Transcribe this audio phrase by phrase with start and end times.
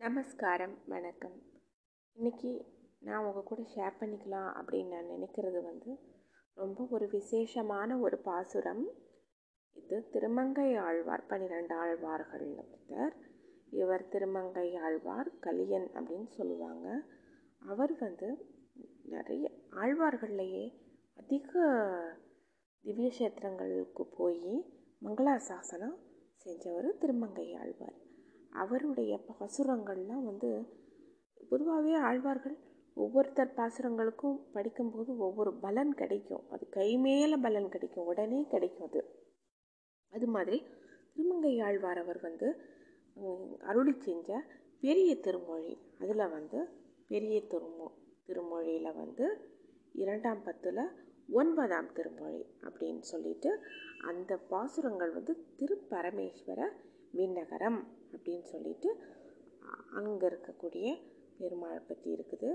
[0.00, 1.42] நமஸ்காரம் வணக்கம்.
[2.16, 2.64] இன்றைக்கி
[3.00, 5.98] நான் உங்கள் கூட ஷேர் பண்ணிக்கலாம் அப்படின்னு நான் நினைக்கிறது வந்து
[6.52, 8.88] ரொம்ப ஒரு விசேஷமான ஒரு பாசுரம்.
[9.72, 13.14] இது திருமங்கை ஆழ்வார் பன்னிரெண்டு ஆழ்வார்கள் ஒருத்தர்
[13.70, 17.02] இவர் திருமங்கை ஆழ்வார் கலியன் அப்படின்னு சொல்லுவாங்க.
[17.58, 18.28] அவர் வந்து
[19.04, 20.66] நிறைய ஆழ்வார்கள்லையே
[21.16, 21.52] அதிக
[22.80, 24.64] திவ்ய கஷேத்திரங்களுக்கு போய்
[25.04, 25.98] மங்களாசாசனம்
[26.44, 28.06] செஞ்சவர் திருமங்கை ஆழ்வார்.
[28.52, 30.50] அவருடைய பாசுரங்கள்லாம் வந்து
[31.48, 32.56] பொதுவாகவே ஆழ்வார்கள்
[32.94, 36.50] ஒவ்வொருத்தர் பாசுரங்களுக்கும் படிக்கும்போது ஒவ்வொரு பலன் கிடைக்கும்.
[36.50, 39.02] அது கை மேலே பலன் கிடைக்கும் உடனே கிடைக்கும் அது.
[40.08, 40.62] அது மாதிரி
[41.14, 42.48] திருமங்கை ஆழ்வார் அவர் வந்து
[43.58, 44.44] அருளி செஞ்ச
[44.80, 45.78] பெரிய திருமொழி.
[45.98, 46.58] அதில் வந்து
[47.08, 47.86] பெரிய திருமொ
[48.26, 49.26] திருமொழியில் வந்து
[49.92, 50.82] இரண்டாம் பத்தில்
[51.28, 53.60] ஒன்பதாம் திருமொழி அப்படின்னு சொல்லிட்டு
[53.98, 56.60] அந்த பாசுரங்கள் வந்து திருப்பரமேஸ்வர
[57.12, 57.80] விண்ணகரம்.
[58.14, 58.90] அப்படின்னு சொல்லிட்டு
[59.92, 60.88] அங்கே இருக்கக்கூடிய
[61.40, 62.50] பெருமாளை பற்றி இருக்குது.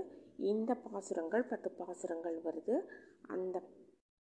[0.52, 2.76] இந்த பாசுரங்கள் பத்து பாசுரங்கள் வருது.
[3.34, 3.56] அந்த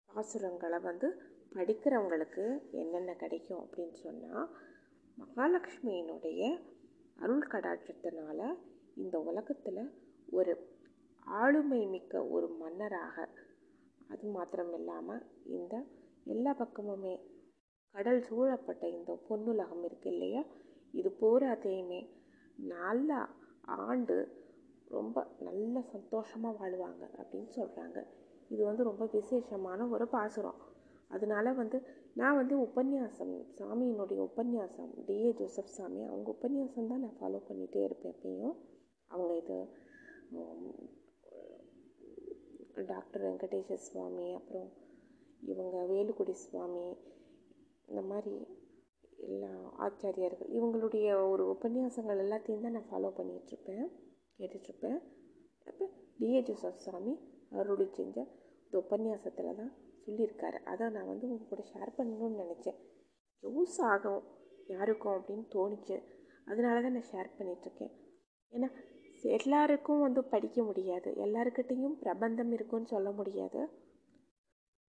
[0.09, 1.08] பாசுரங்களை வந்து
[1.56, 2.44] படிக்கிறவங்களுக்கு
[2.81, 4.48] என்னென்ன கிடைக்கும் அப்படின்னு சொன்னால்
[5.17, 6.44] மகாலட்சுமியினுடைய
[7.20, 8.39] அருள் கடாட்சத்தினால
[8.95, 9.84] இந்த உலகத்தில்
[10.30, 10.54] ஒரு
[11.28, 13.16] ஆளுமை மிக்க ஒரு மன்னராக
[14.09, 15.22] அது மாத்திரம் இல்லாமல்
[15.58, 15.73] இந்த
[16.26, 17.14] எல்லா பக்கமுமே
[17.95, 20.42] கடல் சூழப்பட்ட இந்த பொன்னுலகம் இருக்கு இல்லையா?
[20.94, 22.02] இது பூராத்தையுமே
[22.73, 23.11] நல்ல
[23.83, 24.17] ஆண்டு
[24.88, 27.99] ரொம்ப நல்ல சந்தோஷமாக வாழ்வாங்க அப்படின்னு சொல்கிறாங்க
[28.49, 30.59] இது வந்து ரொம்ப விசேஷமான ஒரு பாசுரம்.
[31.11, 31.77] அதனால வந்து
[32.14, 38.14] நான் வந்து உபன்யாசம் சாமியினுடைய உபன்யாசம் டிஏ ஜோசப் சாமி அவங்க உபன்யாசம் தான் நான் ஃபாலோ பண்ணிகிட்டே இருப்பேன்
[38.16, 38.55] எப்பயும்.
[39.11, 39.58] அவங்க இது
[42.86, 44.69] டாக்டர் வெங்கடேஷ சுவாமி அப்புறம்
[45.41, 46.86] இவங்க வேலுக்குடி சுவாமி
[47.88, 48.36] இந்த மாதிரி
[49.28, 49.52] எல்லா
[49.86, 53.86] ஆச்சாரியர்கள் இவங்களுடைய ஒரு உபன்யாசங்கள் எல்லாத்தையும் தான் நான் ஃபாலோ பண்ணிகிட்ருப்பேன்
[54.40, 55.00] கேட்டுட்ருப்பேன்
[55.68, 55.86] அப்போ
[56.20, 57.14] டிஏ ஜோசப் சாமி
[57.52, 58.18] அவருடைய செஞ்ச
[58.66, 59.73] இந்த உபன்யாசத்தில் தான்
[60.06, 60.58] சொல்லியிருக்காரு.
[60.72, 62.80] அதை நான் வந்து உங்கள் கூட ஷேர் பண்ணணும்னு நினச்சேன்.
[63.44, 64.23] யூஸ் ஆகும்
[64.67, 65.98] யாருக்கும் அப்படின்னு தோணுச்சு.
[66.45, 67.94] அதனால தான் நான் ஷேர் பண்ணிகிட்ருக்கேன்
[68.54, 68.70] ஏன்னா
[69.38, 71.10] எல்லாருக்கும் வந்து படிக்க முடியாது.
[71.26, 73.62] எல்லாருக்கிட்டேயும் பிரபந்தம் இருக்குன்னு சொல்ல முடியாது.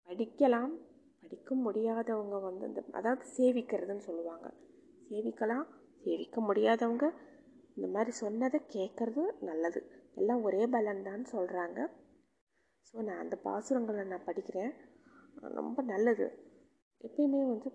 [0.08, 0.74] படிக்கலாம்
[1.32, 4.48] படிக்க முடியாதவங்க வந்து இந்த அதாவது சேவிக்கிறதுன்னு சொல்லுவாங்க.
[5.10, 5.66] சேவிக்கலாம்
[6.04, 7.06] சேவிக்க முடியாதவங்க
[7.76, 9.82] இந்த மாதிரி சொன்னதை கேட்குறது நல்லது.
[10.16, 11.80] எல்லாம் ஒரே பலன்தான் சொல்கிறாங்க
[12.88, 14.72] ஸோ நான் அந்த பாசுரங்களை நான் படிக்கிறேன்.
[15.58, 16.28] ரொம்ப நல்லது.
[17.02, 17.70] எப்பயுமே வந்து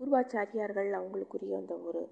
[0.00, 2.02] பூர்வாச்சாரியார்கள் அவங்களுக்குரிய அந்த ஒரு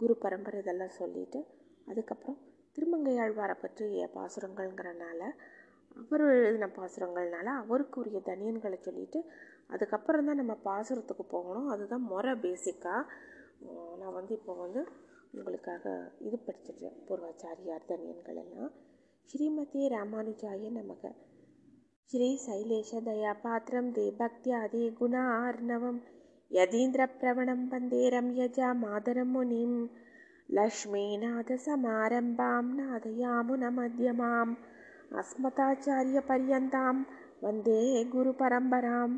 [0.00, 1.40] குரு பரம்பரை இதெல்லாம் சொல்லிவிட்டு
[1.86, 2.38] அதுக்கப்புறம்
[2.72, 5.22] திருமங்கை ஆழ்வாரை பற்றிய பாசுரங்கள்ங்கிறனால
[6.00, 9.20] அவர் எழுதின பாசுரங்கள்னால அவருக்குரிய தனியன்களை சொல்லிவிட்டு
[9.66, 11.68] அதுக்கப்புறம் தான் நம்ம பாசுரத்துக்கு போகணும்.
[11.68, 13.02] அதுதான் முறை பேசிக்காக
[14.00, 14.80] நான் வந்து இப்போ வந்து
[15.32, 15.84] உங்களுக்காக
[16.18, 18.72] இது படிச்சிட்டேன் பூர்வாச்சாரியார் தனியன்கள் எல்லாம்.
[19.30, 21.04] ஸ்ரீமதி ராமானுஜாய நமக.
[22.10, 25.14] ஸ்ரீ சைலேஷ தயா பாத்திரம் தே பக்தியாதி குண
[25.44, 26.00] ஆர்ணவம்
[26.50, 29.78] யதீந்திர பிரவணம் வந்தே ரம்யஜா மாதரம் முனிம்
[30.48, 34.52] லக்ஷ்மீநாத சமாரம்பாம் நாதயாமுன மத்தியமாம்
[35.20, 36.94] अस्मदाचार्यपर्यन्तां
[37.44, 37.78] वन्दे
[38.12, 39.10] गुरुपरम्परां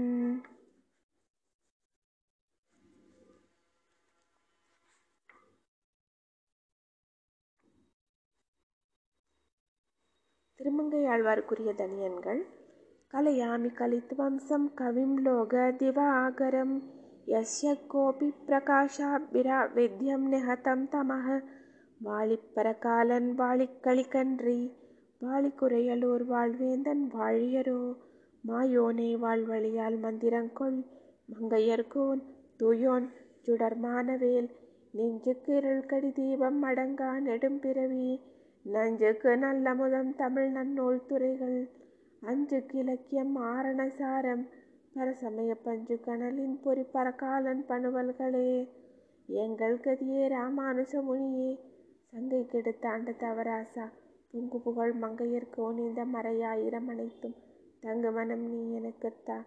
[10.59, 12.41] திருமங்கை ஆழ்வாருக்குரிய தனியன்கள்
[13.13, 16.75] கலையாமி கலித்வம்சம் கவிம் லோக திவாகரம்
[17.28, 21.28] யஸ்ய கோபி பிரகாஷாபிரா வித்யம் நிஹதம் தமஹ
[22.02, 24.59] வாழிப்பரகாலன் வாழிக்களிக்கன்றி
[25.22, 27.81] வாழிக்குறையலூர் வாழ்வேந்தன் வாழியரோ
[28.43, 30.79] மாயோனே வாழ்வழியால் மந்திரங்கொள்
[31.31, 32.22] மங்கையர்கோன்
[32.59, 33.07] துயோன்
[33.46, 34.49] சுடர்மானவேல்
[34.93, 38.07] நெஞ்சுக்கு இருள்கடி தீபம் அடங்கா நெடும்பிறவி
[38.66, 41.70] நஞ்சுக்கு நல்ல முதம் தமிழ் நன்னூல் துறைகள்.
[42.22, 44.47] அஞ்சுக்கு இலக்கியம் ஆரணசாரம்.
[44.96, 48.70] பரசமய பஞ்சு கனலின் பொறி பரகாலன் பணுவல்களே.
[49.28, 51.59] எங்கள் கதியே ராமானுச முனியே.
[52.12, 53.91] சங்கை கெடுத்தாண்ட தவராசா.
[54.32, 57.35] பொங்கு புகழ் மங்கையர்க்கு உனிந்த மறையாயிரம் அனைத்தும்.
[57.79, 59.38] தங்கு மனம் நீ எனக்குத்தா.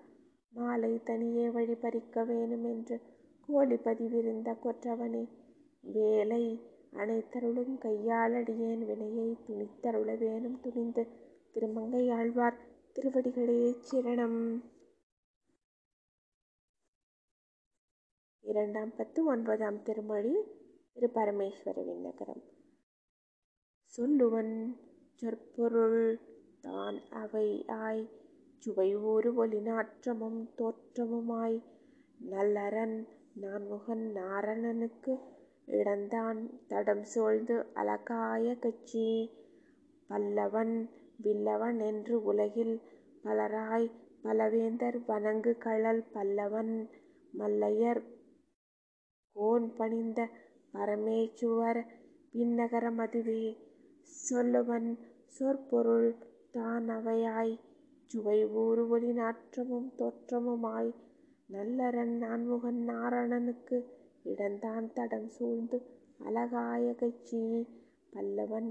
[0.51, 3.01] மாலை தனியே வழி பறிக்க வேணும் என்று
[3.47, 5.29] கோழி பதிவிருந்த கொற்றவனே.
[5.81, 6.61] வேலை
[6.93, 11.07] அனைத்தருளும் கையாலடியேன் வினையை துணித்தருள வேணும் துணிந்து
[11.53, 12.57] திருமங்கை ஆழ்வார்
[12.95, 14.63] திருவடிகளே சிரணம்.
[18.41, 20.35] இரண்டாம் பத்து ஒன்பதாம் திருமொழி
[20.93, 22.43] திரு பரமேஸ்வர விண்ணகரம்.
[23.85, 24.77] சொல்லுவன்
[25.15, 26.19] சொற்பொருள்
[26.61, 28.09] தான் அவை ஆய்.
[28.59, 31.63] சுவை ஊறு ஒலி நாற்றமும் தோற்றமுமாய்.
[32.31, 35.19] நல்லரன் நான்முகன் நாரணனுக்கு
[35.69, 39.07] இடந்தான் தடம் சூழ்ந்து அலகாய கட்சி
[40.11, 40.75] பல்லவன்
[41.19, 42.75] வில்லவன் என்று உலகில்
[43.25, 43.89] பலராய்
[44.23, 46.75] பலவேந்தர் வணங்கு கழல் பல்லவன்
[47.35, 48.03] மல்லையர்
[49.37, 50.21] கோன் பணிந்த
[50.75, 51.81] பரமேச்சுவர்
[52.35, 53.45] விண்ணகரம் அதுவே
[54.23, 54.89] சொல்லுவன்
[55.29, 56.11] சொற்பொருள்
[56.53, 57.55] தான் அவையாய்
[58.11, 60.91] சுவை ஊறு ஒளி நாற்றமும் தோற்றமுமாய்
[61.51, 63.79] நல்லரன் நான்முகன் நாரணனுக்கு
[64.29, 65.79] இடந்தான் தடம் சூழ்ந்து
[66.19, 67.43] அழகாய கட்சி
[68.13, 68.71] பல்லவன்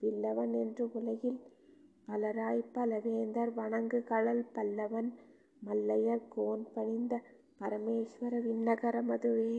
[0.00, 1.40] வில்லவன் என்று உலகில்
[2.08, 5.10] பலராய் பலவேந்தர் வணங்கு கழல் பல்லவன்
[5.62, 7.14] மல்லையர் கோன் பணிந்த
[7.60, 9.52] பரமேஸ்வர விண்ணகரம் அதுவே.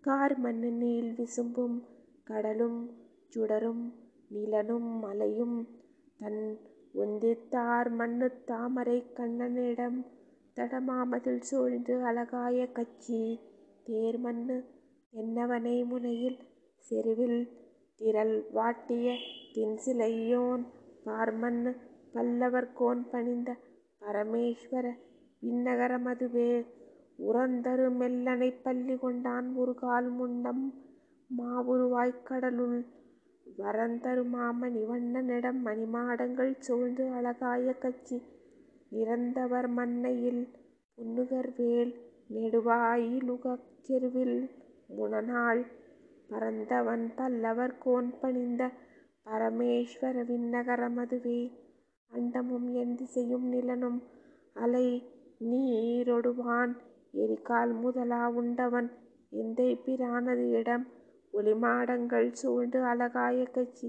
[0.00, 1.76] கார் மண்ணு நீள் விசும்பும்
[2.24, 2.78] கடலும்
[3.32, 3.84] சுடரும்
[4.30, 5.56] நிலனும் மலையும்
[6.18, 6.42] தன்
[6.94, 9.98] ஒந்தித்தார் மண்ணு தாமரை கண்ணனிடம்
[10.56, 13.22] தடமாமதில் சூழ்ந்து அழகாய கட்சி
[13.84, 14.56] தேர் மண்ணு
[15.14, 16.38] என்னவனை முனையில்
[16.78, 17.40] செருவில்
[18.00, 19.08] திரள் வாட்டிய
[19.54, 20.64] தென்சிலையோன்
[21.04, 21.72] பார்மன்னு
[22.12, 23.50] பல்லவர் கோன் பணிந்த
[24.00, 24.86] பரமேஸ்வர
[25.42, 26.48] விண்ணகரமதுவே
[27.18, 30.64] உரந்தரு உறந்தரு மெல்லனை பள்ளி கொண்டான் ஒரு கால் முன்னம்
[31.30, 32.78] மாவுருவாய்க்கடலுள்
[33.58, 38.18] வரந்தரு மாமணி வண்ணனிடம் மணிமாடங்கள் சூழ்ந்து அழகாய கச்சி.
[38.88, 40.42] நிறந்தவர் மன்னையில்
[40.98, 41.94] புன்னுகர்வேல்
[42.34, 44.36] நெடுவாயிலுகச் செருவில்
[44.88, 45.62] முனநாள்
[46.28, 48.62] பரந்தவன் பல்லவர் கோன் பணிந்த
[49.24, 51.40] பரமேஸ்வர விண்ணகரம் அதுவே.
[52.12, 53.98] அண்டமும் என் திசையும் நிலனும்
[54.54, 54.86] அலை
[55.50, 56.72] நீரொடுவான்.
[57.14, 58.88] எரிகால் முதலா உண்டவன்
[59.32, 60.86] எந்தை பிரானது இடம்?
[61.32, 63.88] ஒளிமாடங்கள் சூழ்ந்து அழகாய கட்சி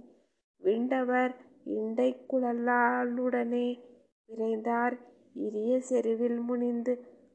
[0.61, 1.33] விண்டவர்
[1.63, 3.67] இண்டை குழலாளுடனே
[4.29, 4.95] விரைந்தார்.
[5.33, 6.93] இரிய செருவில் முனிந்து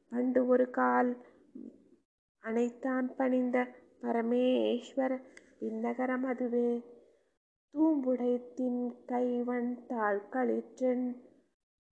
[0.09, 1.11] பண்டு ஒரு கால்
[2.43, 3.57] அனைத்தான் பணிந்த
[4.01, 5.11] பரமேஸ்வர
[5.59, 6.69] விண்ணகரம் அதுவே.
[7.73, 8.79] தூம்புடைத்தின்
[9.09, 11.05] கைவன் தாழ் களிற்றென்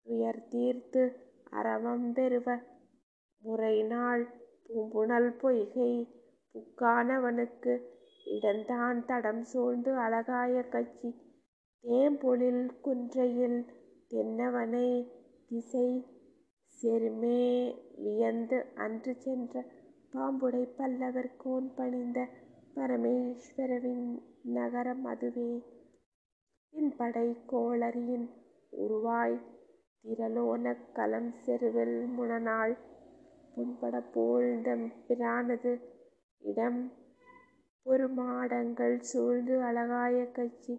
[0.08, 1.04] துயர் தீர்த்து
[1.52, 2.48] அரவம் பெறுவ.
[3.44, 4.24] முறைநாள்
[4.66, 5.92] பூம்புணல் பொய்கை
[6.56, 7.74] புக்கானவனுக்கு
[8.28, 11.10] இடந்தான் தடம் சூழ்ந்து அழகாய கட்சி
[11.84, 13.60] தேம்பொழில் குன்றையில்
[14.12, 14.90] தென்னவனை
[15.48, 15.88] திசை
[16.78, 17.42] செருமே
[17.98, 19.54] வியந்து அன்று சென்ற
[20.14, 22.20] பாம்புடை பல்லவர் கோன் பணிந்த
[22.76, 24.06] பரமேஸ்வரவின்
[24.50, 25.52] நகரம் அதுவே.
[26.74, 28.28] பின்படை கோளரியின்
[28.74, 29.38] உருவாய்
[30.06, 32.76] திரளோன கலம் செருவில் முனநாள்
[33.56, 35.74] புண்பட போழ்ந்தம் பிரானது
[36.44, 36.82] இடம்
[37.86, 40.76] பொறுமாடங்கள் சூழ்ந்து அழகாய கட்சி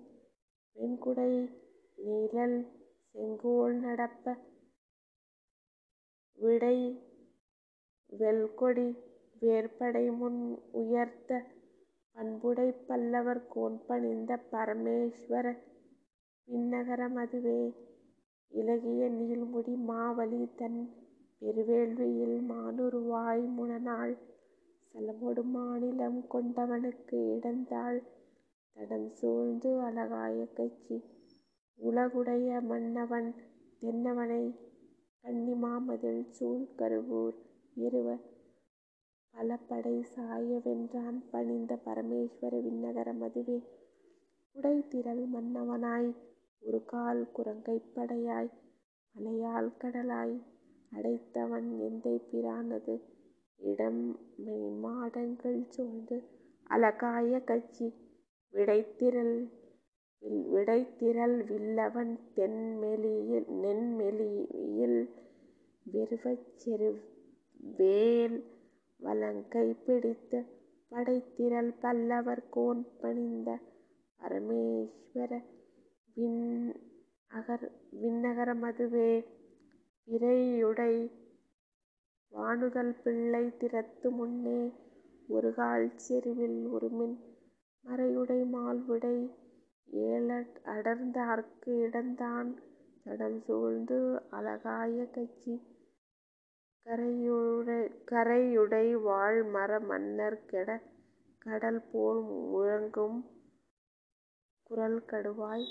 [0.76, 1.32] வெண்குடை
[1.98, 2.58] நீழல்
[3.14, 4.36] செங்கோல் நடப்ப
[6.38, 6.76] விடை
[8.12, 8.88] வெல்கொடி
[9.40, 10.40] வேற்படை முன்
[10.72, 11.40] உயர்த்த
[12.16, 15.46] பண்புடை பல்லவர் கோண்பணிந்த பரமேஸ்வர
[16.48, 17.60] விண்ணகரம் அதுவே.
[18.52, 20.80] இலகிய நீள்முடி மாவலி தன்
[21.42, 24.14] பெருவேள்வியில் மானுருவாய் முனநாள்.
[24.94, 28.00] சலமொடு மாநிலம் கொண்டவனுக்கு இடந்தாள்.
[28.76, 30.96] தடம் சூழ்ந்து அழகாய கட்சி
[31.78, 33.30] உலகுடைய மன்னவன்
[33.80, 34.42] தென்னவனை
[35.24, 37.38] கன்னிமாமதில் சூழ் கருவூர்
[37.76, 38.08] இருவ
[39.34, 43.56] பலப்படை சாயவென்றான் பணிந்த பரமேஸ்வர விண்ணகரம் அதுவே.
[44.56, 46.08] உடைத்திரள் மன்னவனாய்
[46.62, 48.50] ஒரு கால் குரங்கைப் படையாய்
[49.14, 50.34] மலையால் கடலாய்
[50.92, 52.94] அடைத்தவன் எந்தை பிரானது?
[53.60, 54.02] இடம்
[54.80, 56.18] மாடங்கள் சூழ்ந்து
[56.70, 57.88] அழகாய கட்சி.
[58.54, 59.34] விடைத்திரள்
[60.52, 65.00] விடைத்திரள் வில்லவன் தென்மெலியில் நென்மெலியில்
[65.86, 66.90] வெறுவச் செரு
[67.78, 68.38] வேல்
[69.00, 70.38] வலங்கை பிடித்து
[70.92, 73.50] படைத்திரள் பல்லவர் கோன் பணிந்த
[74.20, 75.32] பரமேஸ்வர
[76.16, 76.44] விண்
[77.30, 77.66] அகர்
[78.00, 79.10] விண்ணகர மதுவே
[80.08, 80.94] பிறையுடை
[82.32, 84.60] வானுதல் பிள்ளை திறத்து முன்னே
[85.28, 87.16] ஒரு கால் செருவில் உருமின்
[87.84, 89.16] மறையுடை மால்விடை
[89.88, 90.28] ஏழ
[90.72, 92.50] அடர்ந்தார்க்கு இடந்தான்
[93.04, 93.98] தடம் சூழ்ந்து
[94.30, 95.54] அழகாய கச்சி
[96.86, 100.68] கரையுடை கரையுடை வாழ் மர மன்னர் கெட
[101.38, 102.20] கடல் போல்
[102.52, 103.18] முழங்கும்
[104.62, 105.66] குரல் கடுவாய்.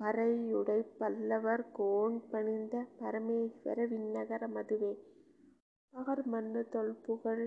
[0.00, 4.92] பறையுடை பல்லவர் கோண் பணிந்த பரமேஸ்வர விண்ணகர மதுவே.
[5.92, 7.46] பார்மன்னு தொல்புகழ்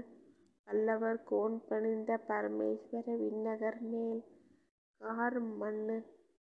[0.68, 4.22] பல்லவர் கோண் பணிந்த பரமேஸ்வர விண்ணகர் மேல்.
[5.02, 6.00] கார்மன்னு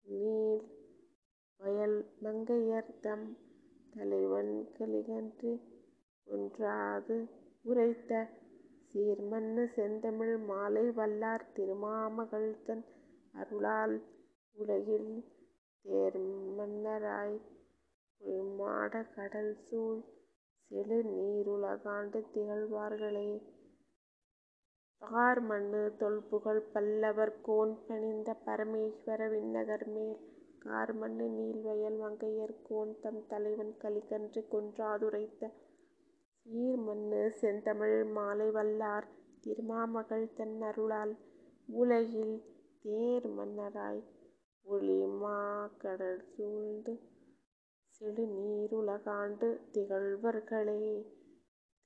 [0.06, 0.66] நீர்
[1.60, 3.26] வயல் மங்கையர் தம்
[3.92, 5.50] தலைவன் கலிகன்று
[6.26, 7.16] ஒன்றாது
[7.62, 8.12] உரைத்த
[8.92, 12.84] சீர்மன்னு செந்தமிழ் மாலை வல்லார் திருமாமகள்தன்
[13.32, 13.96] அருளால்
[14.56, 15.10] உலகில்
[15.84, 17.38] தேர்மன்னராய்
[18.56, 20.00] மாட கடல் சூழ்
[20.70, 23.30] செழு நீருலகாண்டு திகழ்வார்களே.
[25.02, 29.86] பார்மன்னு தொல்புகழ் பல்லவர் கோன் பணிந்த பரமேஸ்வர விண்ணகர்
[30.64, 35.50] கார்மண்ணு கார்மன்னு நீள்வயல் மங்கையர் கோன் தம் தலைவன் கலிகன்று குன்றாதுரைத்த
[36.46, 39.08] சீர்மன்னு செந்தமிழ் மாலை வல்லார்
[39.40, 41.16] திருமாமகள் தன் அருளால்
[41.68, 42.36] உலகில்
[42.82, 44.02] தேர்மன்னராய்
[44.66, 46.98] ஒளிமா கடல் சூழ்ந்து
[47.88, 51.06] செழு நீருலகாண்டு திகழ்வர்களே.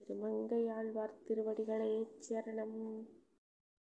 [0.01, 3.07] திருமங்கையாழ்வார் திருவடிகளே சரணம்.